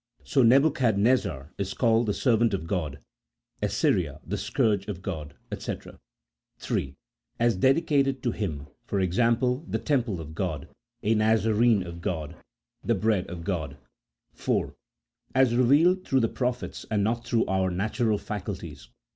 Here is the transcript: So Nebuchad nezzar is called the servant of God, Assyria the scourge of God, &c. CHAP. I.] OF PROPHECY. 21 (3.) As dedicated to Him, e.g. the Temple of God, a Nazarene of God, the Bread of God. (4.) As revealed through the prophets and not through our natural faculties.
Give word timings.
So 0.23 0.41
Nebuchad 0.41 0.97
nezzar 0.97 1.53
is 1.59 1.75
called 1.75 2.07
the 2.07 2.13
servant 2.15 2.55
of 2.55 2.65
God, 2.65 2.97
Assyria 3.61 4.19
the 4.25 4.35
scourge 4.35 4.87
of 4.87 5.03
God, 5.03 5.35
&c. 5.55 5.59
CHAP. 5.59 5.69
I.] 5.69 5.73
OF 5.73 5.77
PROPHECY. 5.77 5.91
21 6.59 6.95
(3.) 6.95 6.95
As 7.39 7.55
dedicated 7.55 8.23
to 8.23 8.31
Him, 8.31 8.65
e.g. 8.99 9.21
the 9.67 9.81
Temple 9.85 10.19
of 10.19 10.33
God, 10.33 10.69
a 11.03 11.13
Nazarene 11.13 11.83
of 11.83 12.01
God, 12.01 12.35
the 12.83 12.95
Bread 12.95 13.27
of 13.29 13.43
God. 13.43 13.77
(4.) 14.33 14.73
As 15.35 15.53
revealed 15.55 16.03
through 16.03 16.21
the 16.21 16.27
prophets 16.27 16.83
and 16.89 17.03
not 17.03 17.23
through 17.23 17.45
our 17.45 17.69
natural 17.69 18.17
faculties. 18.17 18.89